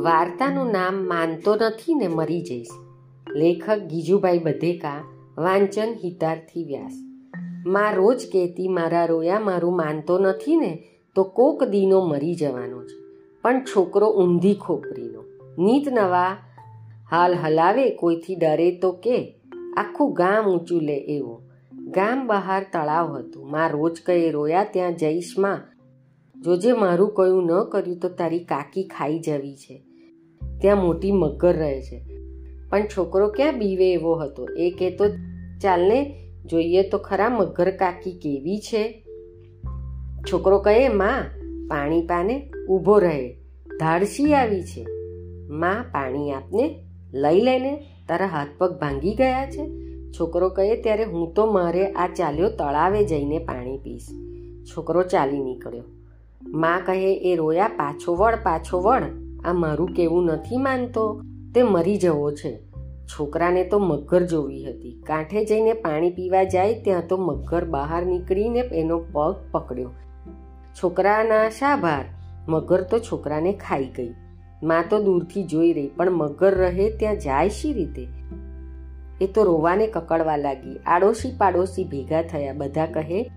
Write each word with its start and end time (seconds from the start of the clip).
વાર્તાનું 0.00 0.66
નામ 0.72 0.94
માનતો 0.94 1.54
નથી 1.54 1.94
ને 1.94 2.08
મરી 2.08 2.40
જઈશ. 2.40 2.68
લેખક 3.32 3.78
ગીજુભાઈ 3.78 4.38
બધેકા, 4.38 5.04
વાંચન 5.38 5.94
હિતાર્થી 6.04 6.64
વ્યાસ. 6.64 6.92
માં 7.66 7.94
રોજ 7.94 8.26
કહેતી, 8.32 8.68
મારા 8.68 9.04
રોયા, 9.04 9.40
મારું 9.40 9.76
માનતો 9.76 10.18
નથી 10.18 10.56
ને, 10.56 10.84
તો 11.14 11.24
કોક 11.24 11.64
દીનો 11.64 12.00
મરી 12.00 12.34
જવાનો 12.34 12.84
છે. 12.84 12.98
પણ 13.42 13.64
છોકરો 13.64 14.12
ઊંધી 14.12 14.54
ખોપરીનો. 14.54 15.24
નીત 15.58 15.88
નવા 15.88 16.36
હાલ 17.10 17.34
હલાવે, 17.34 17.90
કોઈથી 17.90 18.34
ડરે 18.34 18.78
તો 18.78 18.92
કે, 18.92 19.34
આખું 19.76 20.12
ગામ 20.12 20.46
ઊંચું 20.50 20.82
લે 20.82 20.96
એવો. 20.96 21.42
ગામ 21.74 22.26
બહાર 22.26 22.66
તળાવ 22.72 23.16
હતું. 23.16 23.50
માં 23.50 23.70
રોજ 23.70 24.00
કહે, 24.06 24.30
રોયા, 24.30 24.64
ત્યાં 24.64 24.96
જઈશમાં. 24.96 25.60
જોજે 26.42 26.72
મારું 26.72 27.14
કયું 27.14 27.44
ન 27.44 27.64
કર્યું 27.64 27.98
તો 27.98 28.08
તારી 28.08 28.38
કાકી 28.38 28.82
ખાઈ 28.82 29.18
જવી 29.18 29.56
છે. 29.56 29.82
ત્યાં 30.60 30.78
મોટી 30.78 31.12
મગર 31.12 31.56
રહે 31.56 31.82
છે. 31.82 32.04
પણ 32.70 32.86
છોકરો 32.96 33.28
ક્યાં 33.28 33.58
બીવે 33.58 33.92
એવો 33.92 34.14
હતો? 34.14 34.46
એ 34.58 34.70
કહેતો 34.70 35.08
ચાલને 35.62 36.16
જોઈએ 36.46 36.88
તો 36.88 36.98
ખરા 36.98 37.28
મગર 37.28 37.70
કાકી 37.70 38.12
કેવી 38.12 38.58
છે. 38.58 39.04
છોકરો 40.32 40.58
કહે, 40.58 40.88
માં, 40.88 41.24
પાણી 41.68 42.02
પાને, 42.02 42.52
ઊભો 42.68 42.98
રહે. 42.98 43.34
ધાડસી 43.80 44.34
આવી 44.34 44.62
છે. 44.62 44.86
માં, 45.48 45.84
પાણી 45.92 46.32
આપને, 46.32 46.84
લઈ 47.14 47.40
લઈને 47.40 47.86
તારા 48.08 48.26
હાથ 48.26 48.48
પગ 48.58 48.78
ભાંગી 48.80 49.14
ગયા 49.14 49.50
છે. 49.50 49.70
છોકરો 50.10 50.48
કહે, 50.48 50.82
ત્યારે 50.82 51.04
હું 51.04 51.34
તો 51.34 51.46
મારે 51.46 51.92
આ 51.92 52.06
ચાલ્યો 52.06 52.48
તળાવે 52.48 53.04
જઈને 53.04 53.38
પાણી 53.38 53.78
પીશ. 53.78 54.06
છોકરો 54.64 55.02
ચાલી 55.02 55.38
નીકળ્યો. 55.38 55.82
માં 56.42 56.82
કહે, 56.86 57.14
એ 57.14 57.36
રોયા 57.36 57.68
પાછો 57.68 58.14
વળ 58.14 58.36
પાછો 58.36 58.80
વળ. 58.80 59.02
આ 59.44 59.52
મારું 59.52 59.88
કેવું 59.88 60.24
નથી 60.24 60.56
માનતો. 60.56 61.20
તે 61.54 61.62
મરી 61.62 61.96
જવો 61.96 62.30
છે. 62.32 62.58
છોકરાને 63.06 63.64
તો 63.64 63.78
મગર 63.78 64.22
જોવી 64.22 64.64
હતી. 64.64 65.02
કાંઠે 65.06 65.44
જઈને 65.44 65.72
પાણી 65.72 66.10
પીવા 66.10 66.44
જાય 66.44 66.82
ત્યાં 66.82 67.02
તો 67.08 67.16
મગર 67.16 67.64
બહાર 67.64 68.06
નીકળીને 68.06 68.58
એનો 68.58 68.98
પગ 68.98 69.34
પકડ્યો. 69.52 69.90
છોકરાના 70.82 71.48
શાભાર 71.48 72.04
મગર 72.48 72.82
તો 72.82 72.98
છોકરાને 72.98 73.52
ખાઈ 73.52 73.84
ગઈ. 73.84 74.14
માં 74.62 74.84
તો 74.90 75.02
દૂરથી 75.02 75.44
જોઈ 75.44 75.72
રહી, 75.72 75.88
પણ 75.88 76.10
મગર 76.10 76.54
રહે 76.54 76.90
ત્યાં 76.90 77.16
જાય 77.16 77.48
શી 77.48 77.72
રીતે? 77.72 78.08
એ 79.20 79.26
તો 79.26 79.44
રોવાને 79.44 79.86
કકડવા 79.86 80.36
લાગી. 80.36 80.78
આડોશી 80.86 81.32
પાડોશી 81.38 81.84
ભેગા 81.84 82.22
થયા. 82.22 82.52
બધા 82.52 82.86
કહે, 82.86 83.30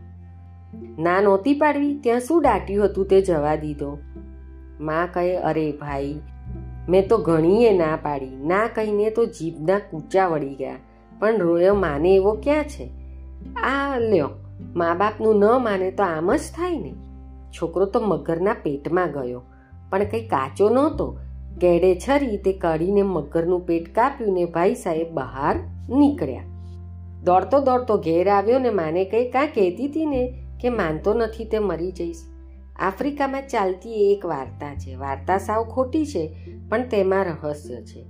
ના 0.99 1.21
નહોતી 1.21 1.53
પાડવી? 1.53 1.99
ત્યાં 1.99 2.19
શું 2.19 2.41
દાટ્યું 2.41 2.85
હતું 2.85 3.07
તે 3.07 3.21
જવા 3.21 3.55
દીધો. 3.55 3.97
માં 4.83 5.07
કહે, 5.13 5.35
અરે 5.37 5.65
ભાઈ, 5.71 6.13
મેં 6.89 7.07
તો 7.07 7.17
ઘણીએ 7.17 7.71
ના 7.77 7.95
પાડી. 8.01 8.35
ના 8.45 8.67
કહીને 8.75 9.09
તો 9.09 9.25
જીભના 9.25 9.79
કૂચા 9.79 10.27
વળી 10.27 10.55
ગયા. 10.55 10.79
પણ 11.19 11.37
રોયો 11.37 11.75
માને 11.75 12.15
એવો 12.15 12.33
ક્યાં 12.43 12.63
છે? 12.63 12.89
આ 13.63 13.97
લ્યો, 13.99 14.29
મા 14.75 14.93
બાપનું 14.93 15.39
ન 15.39 15.45
માને 15.63 15.91
તો 15.91 16.03
આમ 16.03 16.35
જ 16.35 16.53
થાય 16.55 16.79
ને. 16.79 16.93
છોકરો 17.51 17.85
તો 17.85 17.99
મગરના 17.99 18.53
પેટમાં 18.53 19.11
ગયો, 19.11 19.41
પણ 19.89 20.03
કંઈ 20.03 20.27
કાચો 20.27 20.69
નહોતો. 20.69 21.07
કેડે 21.61 21.89
છરી 21.95 22.37
તે 22.37 22.53
કાઢીને 22.53 23.01
મગરનું 23.01 23.65
પેટ 23.65 23.95
કાપ્યું 23.95 24.33
ને 24.33 24.45
ભાઈ 24.45 24.75
સાહેબ 24.75 25.09
બહાર 25.13 25.55
નીકળ્યા. 25.89 26.43
દોડતો 27.23 27.59
દોડતો 27.59 27.97
ઘેર 27.97 28.29
આવ્યો 28.29 28.59
ને 28.59 28.69
માને 28.69 29.03
કંઈ 29.05 29.29
કાં 29.31 29.47
કહેતી 29.47 29.87
હતી 29.87 30.05
ને 30.05 30.23
કે, 30.61 30.69
માનતો 30.69 31.13
નથી 31.13 31.45
તે 31.45 31.59
મરી 31.59 31.91
જઈશ. 31.91 32.21
આફ્રિકામાં 32.79 33.47
ચાલતી 33.47 34.13
એક 34.13 34.25
વાર્તા 34.25 34.75
છે. 34.75 34.95
વાર્તા 34.95 35.37
સાવ 35.37 35.63
ખોટી 35.63 36.05
છે, 36.05 36.35
પણ 36.69 36.89
તેમાં 36.89 37.25
રહસ્ય 37.25 37.81
છે. 37.81 38.05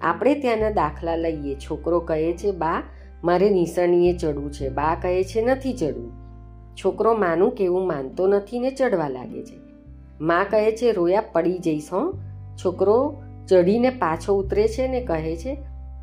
આપણે 0.00 0.34
ત્યાંના 0.34 0.70
દાખલા 0.70 1.16
લઈએ. 1.16 1.54
છોકરો 1.54 2.00
કહે 2.00 2.32
છે, 2.32 2.50
બા, 2.50 2.82
મારે 3.24 3.50
નિશાનીએ 3.50 4.16
ચડવું 4.16 4.52
છે. 4.52 4.68
બા 4.68 4.94
કહે 4.94 5.24
છે, 5.24 5.42
નથી 5.42 5.72
ચડવું. 5.72 6.12
છોકરો 6.84 7.14
માનું 7.14 7.50
કેવું 7.50 7.86
માનતો 7.86 8.26
નથી 8.26 8.58
ને 8.58 8.70
ચડવા 8.70 9.08
લાગે 9.08 9.44
છે. 9.44 9.58
મા 10.20 10.44
કહે 10.50 10.76
છે, 10.76 10.92
રોયા 10.92 11.20
પડી 11.20 11.58
જઈશ, 11.58 11.88
હો. 11.92 12.12
છોકરો 12.64 13.22
ચડીને 13.48 13.90
પાછો 13.90 14.34
ઉતરે 14.34 14.68
છે 14.68 14.88
ને 14.88 15.00
કહે 15.00 15.36
છે 15.36 15.54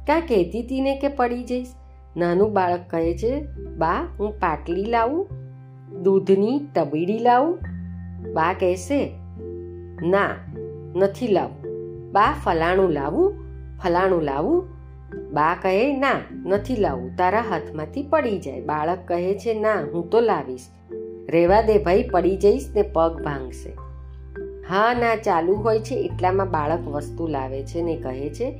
કાં 0.07 0.21
કહેતી 0.21 0.61
હતી 0.61 0.81
ને 0.81 0.95
કે 0.95 1.07
પડી 1.07 1.43
જઈશ? 1.43 1.67
નાનું 2.17 2.53
બાળક 2.53 2.79
કહે 2.89 3.17
છે, 3.17 3.41
બા, 3.77 4.07
હું 4.19 4.39
પાટલી 4.39 4.85
લાવું, 4.85 5.27
દૂધની 6.03 6.61
તબીડી 6.75 7.19
લાવું 7.19 7.59
બા 8.31 8.53
કહેશે, 8.53 9.11
ના, 10.01 10.29
નથી 10.95 11.28
લાવવું 11.28 11.73
બા 12.11 12.35
ફલાણું 12.44 12.89
લાવું 12.89 13.34
ફલાણું 13.84 14.22
લાવું. 14.22 14.67
બા 15.31 15.56
કહે, 15.61 15.97
ના, 15.97 16.11
નથી 16.45 16.75
લાવું. 16.75 17.16
તારા 17.17 17.41
હાથમાંથી 17.41 18.03
પડી 18.03 18.39
જાય. 18.39 18.62
બાળક 18.62 18.97
કહે 19.06 19.38
છે, 19.38 19.53
ના, 19.53 19.73
હું 19.94 20.09
તો 20.09 20.19
લાવીશ. 20.19 20.62
રેવા 21.29 21.62
દે 21.62 21.78
ભાઈ, 21.78 22.03
પડી 22.03 22.38
જઈશ 22.38 22.69
ને 22.75 22.81
પગ 22.81 23.22
ભાંગશે. 23.23 23.69
હા, 24.69 24.94
ના, 24.94 25.16
ચાલુ 25.16 25.53
હોય 25.53 25.79
છે. 25.79 25.95
એટલામાં 25.95 26.51
બાળક 26.51 26.88
વસ્તુ 26.88 27.28
લાવે 27.28 27.63
છે 27.63 27.81
ને 27.81 27.95
કહે 27.95 28.29
છે, 28.29 28.51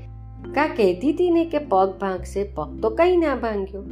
કા 0.56 0.68
કહેતી 0.68 1.12
હતી 1.12 1.30
ને 1.30 1.46
કે 1.46 1.58
પગ 1.58 1.94
ભાંગશે? 2.02 2.44
પગ 2.44 2.80
તો 2.82 2.90
કઈ 2.90 3.18
ના 3.18 3.36
ભાંગ્યો. 3.36 3.84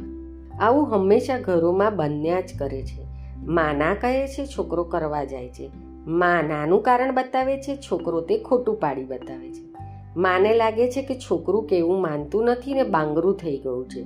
આવું 0.60 0.94
હંમેશા 0.94 1.38
ઘરોમાં 1.38 1.96
બન્યા 1.96 2.40
જ 2.40 2.50
કરે 2.58 2.82
છે. 2.82 3.11
માના 3.46 3.94
કહે 3.94 4.26
છે, 4.26 4.46
છોકરો 4.46 4.84
કરવા 4.84 5.24
જાય 5.24 5.48
છે. 5.48 5.70
મા 6.06 6.42
નાનું 6.42 6.82
કારણ 6.82 7.14
બતાવે 7.14 7.56
છે, 7.56 7.76
છોકરો 7.76 8.20
તે 8.20 8.38
ખોટું 8.38 8.80
પાડી 8.80 9.04
બતાવે 9.04 9.48
છે. 9.48 9.72
માને 10.16 10.54
લાગે 10.54 10.90
છે 10.90 11.02
કે 11.02 11.14
છોકરું 11.14 11.66
કેવું 11.66 12.02
માનતું 12.02 12.44
નથી 12.44 12.74
ને 12.74 12.82
બાંગરું 12.82 13.36
થઈ 13.36 13.58
ગયું 13.58 13.88
છે. 13.88 14.04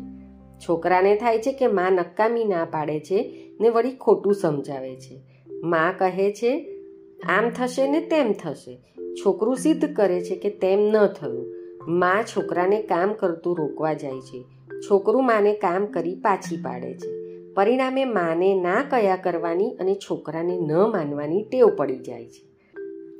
છોકરાને 0.58 1.16
થાય 1.16 1.38
છે 1.38 1.52
કે 1.52 1.66
મા 1.66 1.90
નકામી 1.90 2.44
ના 2.44 2.64
પાડે 2.64 3.00
છે 3.00 3.50
ને 3.60 3.68
વળી 3.68 3.92
ખોટું 3.92 4.34
સમજાવે 4.34 4.96
છે. 4.96 5.20
મા 5.62 5.94
કહે 5.98 6.32
છે, 6.32 6.82
આમ 7.28 7.50
થશે 7.50 7.90
ને 7.90 8.00
તેમ 8.00 8.32
થશે. 8.32 8.78
છોકરું 9.24 9.56
સિદ્ધ 9.56 9.94
કરે 9.94 10.20
છે 10.20 10.36
કે 10.36 10.50
તેમ 10.50 10.80
ન 10.80 11.06
થયું. 11.06 11.54
મા 11.88 12.22
છોકરાને 12.22 12.82
કામ 12.82 13.12
કરતું 13.12 13.58
રોકવા 13.58 13.94
જાય 13.94 14.20
છે. 14.20 14.44
છોકરું 14.90 15.26
માને 15.26 15.52
કામ 15.52 15.86
કરી 15.86 16.14
પાછી 16.14 16.56
પાડે 16.56 16.94
છે. 16.94 17.15
પરિણામે 17.56 18.04
માને 18.04 18.54
ના 18.54 18.82
કયા 18.90 19.16
કરવાની 19.16 19.70
અને 19.70 19.94
છોકરાને 19.94 20.58
ન 20.58 20.72
માનવાની 20.72 21.42
ટેવ 21.42 21.68
પડી 21.76 21.98
જાય 21.98 22.26
છે. 22.26 22.74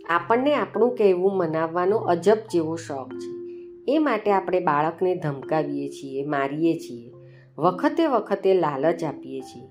આપણને 0.05 0.55
આપણું 0.55 0.97
કહેવું 0.97 1.37
મનાવવાનો 1.37 1.97
અજબ 1.97 2.37
જેવો 2.53 2.77
શોખ 2.77 3.09
છે. 3.09 3.37
એ 3.89 3.99
માટે 3.99 4.31
આપણે 4.31 4.61
બાળકને 4.61 5.15
ધમકાવીએ 5.15 5.89
છીએ, 5.89 6.25
મારીએ 6.25 6.79
છીએ. 6.79 7.13
વખતે 7.59 8.07
વખતે 8.07 8.55
લાલચ 8.55 9.05
આપીએ 9.05 9.41
છીએ. 9.41 9.69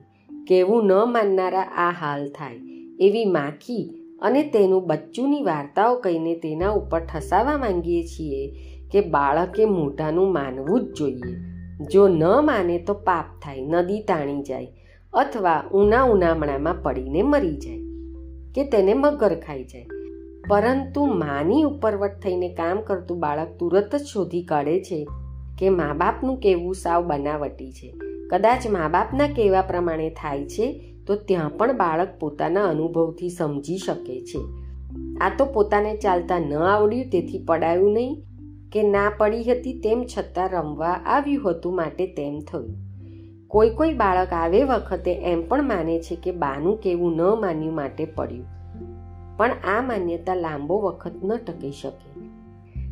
કહેવું 0.48 0.86
ન 0.86 0.94
માનનારા 0.94 1.62
આ 1.62 1.92
હાલ 1.92 2.28
થાય. 2.28 2.56
એવી 3.00 3.26
માખી 3.26 3.90
અને 4.22 4.44
તેનું 4.44 4.88
બચ્ચુની 4.88 5.44
વાર્તાઓ 5.44 5.96
કહીને 5.96 6.36
તેના 6.36 6.70
ઉપર 6.70 7.00
ઠસાવા 7.00 7.58
માંગીએ 7.58 8.03
છીએ 8.03 8.53
કે 8.92 9.02
બાળકે 9.02 9.66
મોઢાનું 9.66 10.34
માનવું 10.34 10.82
જ 10.82 10.94
જોઈએ. 10.94 11.54
જો 11.81 12.08
ન 12.08 12.24
માને 12.24 12.78
તો 12.78 12.94
પાપ 12.94 13.25
થાય, 13.44 13.62
નદી 13.62 14.00
તાણી 14.00 14.44
જાય 14.44 14.68
અથવા 15.13 15.63
ઉના 15.72 16.03
ઉનામણામાં 16.03 16.81
પડીને 16.84 17.22
મરી 17.22 17.58
જાય 17.58 17.78
કે 18.56 18.63
તેને 18.63 18.94
મગર 18.94 19.36
ખાઈ 19.36 19.63
જાય. 19.63 19.85
પરંતુ 20.50 21.06
માની 21.06 21.64
ઉપરવટ 21.64 22.19
થઈને 22.24 22.50
કામ 22.50 22.81
કરતું 22.81 23.19
બાળક 23.19 23.47
તુરત 23.59 23.96
જ 23.96 24.02
શોધી 24.02 24.44
કાઢે 24.44 24.80
છે 24.80 25.08
કે 25.59 25.69
મા 25.69 25.94
બાપનું 25.94 26.40
કહેવું 26.40 26.75
સાવ 26.75 27.08
બનાવટી 27.08 27.72
છે. 27.72 27.94
કદાચ 28.30 28.68
મા 28.68 28.88
બાપના 28.88 29.28
કહેવા 29.28 29.62
પ્રમાણે 29.62 30.09
થાય 30.09 30.46
છે 30.46 30.96
તો 31.08 31.16
ત્યાં 31.16 31.58
પણ 31.58 31.78
બાળક 31.78 32.20
પોતાના 32.20 32.64
અનુભવથી 32.64 33.29
સમજી 33.29 33.78
શકે 33.78 34.22
છે. 34.22 34.40
આ 35.22 35.32
તો 35.38 35.46
પોતાને 35.46 35.97
ચાલતા 35.97 36.40
ન 36.40 36.53
આવડ્યું 36.53 37.09
તેથી 37.11 37.44
પડાયું 37.46 37.94
નહીં. 37.94 38.17
કે 38.75 38.83
ના 38.83 39.11
પડી 39.17 39.43
હતી 39.43 39.73
તેમ 39.73 40.05
છતાં 40.17 40.49
રમવા 40.49 40.91
આવ્યું 41.05 41.51
હતું 41.51 41.75
માટે 41.75 42.07
તેમ 42.07 42.39
થયું. 42.39 42.75
કોઈ 43.47 43.69
કોઈ 43.69 43.93
બાળક 43.93 44.33
આવે 44.33 44.63
વખતે 44.63 45.13
એમ 45.13 45.47
પણ 45.47 45.63
માને 45.63 45.99
છે 45.99 46.16
કે 46.16 46.31
બાનું 46.31 46.77
કેવું 46.77 47.16
ન 47.16 47.22
માન્યું 47.22 47.75
માટે 47.75 48.05
પડ્યું. 48.05 48.45
પણ 49.37 49.51
આ 49.77 49.81
માન્યતા 49.81 50.35
લાંબો 50.35 50.79
વખત 50.79 51.11
ન 51.23 51.37
ટકી 51.37 51.72
શકે. 51.72 52.29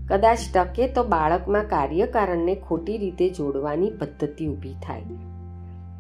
કદાચ 0.08 0.38
ટકે 0.54 0.88
તો 0.88 1.04
બાળકમાં 1.04 1.64
કાર્યકારણને 1.64 2.56
ખોટી 2.56 2.98
રીતે 2.98 3.30
જોડવાની 3.30 3.90
પદ્ધતિ 3.90 4.48
ઊભી 4.48 4.74
થાય. 4.74 5.02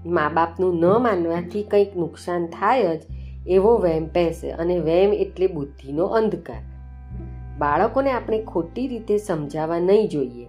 મા 0.05 0.29
બાપનું 0.29 0.79
ન 0.79 0.85
માનવાથી 0.85 1.63
કંઈક 1.63 1.97
નુકસાન 1.97 2.45
થાય 2.45 2.97
જ 2.97 3.01
એવો 3.47 3.77
વહેમ 3.77 4.07
પહેશે 4.07 4.51
અને 4.51 4.79
વહેમ 4.79 5.13
એટલે 5.13 5.47
બુદ્ધિનો 5.47 6.05
અંધકાર. 6.05 6.72
બાળકોને 7.63 8.11
આપણે 8.11 8.43
ખોટી 8.43 8.87
રીતે 8.87 9.17
સમજાવવા 9.17 9.79
નહીં 9.79 10.09
જોઈએ. 10.09 10.47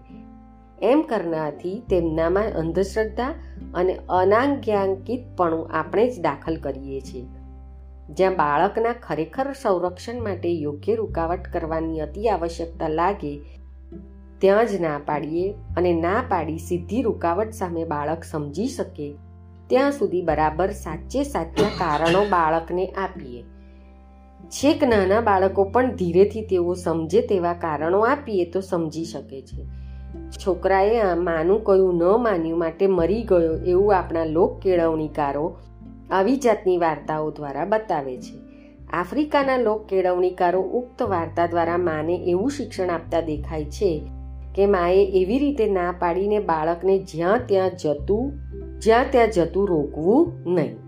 એમ 0.83 1.03
કરનારથી 1.03 1.83
તેમનામાં 1.91 2.59
અંધશ્રદ્ધા 2.59 3.31
અને 3.75 3.99
અનાજ્ઞાંકિતપણું 4.09 5.73
આપણે 5.73 6.11
જ 6.11 6.21
દાખલ 6.21 6.57
કરીએ 6.57 7.01
છીએ. 7.01 7.27
જ્યાં 8.11 8.33
બાળકના 8.33 8.95
ખરેખર 9.03 9.53
સંરક્ષણ 9.53 10.23
માટે 10.23 10.51
યોગ્ય 10.55 10.95
રૂકાવટ 10.95 11.47
કરવાની 11.53 12.01
અતિ 12.01 12.29
આવશ્યકતા 12.29 12.89
લાગે, 12.89 13.33
ત્યાં 14.39 14.67
જ 14.67 14.81
ના 14.81 14.99
પાડીએ 15.07 15.55
અને 15.77 15.93
ના 15.93 16.25
પાડી 16.29 16.59
સીધી 16.59 17.03
રૂકાવટ 17.03 17.51
સામે 17.51 17.85
બાળક 17.85 18.25
સમજી 18.25 18.69
શકે, 18.69 19.09
ત્યાં 19.67 19.93
સુધી 19.93 20.23
બરાબર 20.23 20.71
સાચે 20.77 21.23
સાચા 21.23 21.71
કારણો 21.79 22.25
બાળકને 22.31 22.87
આપીએ. 22.87 23.43
છેક 24.55 24.85
નાના 24.85 25.21
બાળકો 25.21 25.65
પણ 25.65 25.95
ધીરેથી 25.95 26.43
તેઓ 26.43 26.75
સમજે 26.75 27.21
તેવા 27.21 27.53
કારણો 27.53 28.01
આપીએ 28.01 28.45
તો 28.45 28.61
સમજી 28.61 29.05
શકે 29.05 29.43
છે. 29.43 29.65
છોકરાએ 30.31 31.01
આ 31.01 31.15
માનું 31.15 31.65
કયું 31.65 31.95
ન 31.95 32.03
માન્યું 32.03 32.59
માટે 32.59 32.87
મરી 32.87 33.23
ગયો 33.23 33.55
એવું 33.67 33.97
આપણા 33.97 34.25
લોક 34.25 34.61
કેળવણીકારો 34.61 35.57
આવી 36.11 36.37
જાતની 36.37 36.77
વાર્તાઓ 36.79 37.31
દ્વારા 37.31 37.65
બતાવે 37.65 38.17
છે. 38.17 38.39
આફ્રિકાના 38.93 39.57
લોક 39.57 39.87
કેળવણીકારો 39.87 40.61
ઉક્ત 40.61 41.03
વાર્તા 41.03 41.47
દ્વારા 41.47 41.79
માને 41.79 42.15
એવું 42.15 42.51
શિક્ષણ 42.51 42.91
આપતા 42.91 43.21
દેખાય 43.21 43.65
છે 43.65 44.03
કે 44.55 44.67
માએ 44.67 45.05
એવી 45.05 45.39
રીતે 45.39 45.67
ના 45.67 45.95
પાડીને 45.99 46.39
બાળકને 46.39 46.99
જ્યાં 46.99 47.41
ત્યાં 47.47 47.71
જતું, 47.83 48.33
જ્યાં 48.81 49.05
ત્યાં 49.11 49.31
જતું 49.31 49.69
રોકવું 49.69 50.33
નહીં. 50.55 50.84